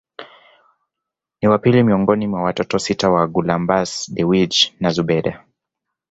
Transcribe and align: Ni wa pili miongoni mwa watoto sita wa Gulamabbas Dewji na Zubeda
Ni 1.41 1.47
wa 1.49 1.57
pili 1.59 1.83
miongoni 1.83 2.27
mwa 2.27 2.43
watoto 2.43 2.79
sita 2.79 3.09
wa 3.09 3.27
Gulamabbas 3.27 4.11
Dewji 4.13 4.73
na 4.79 4.89
Zubeda 4.89 5.45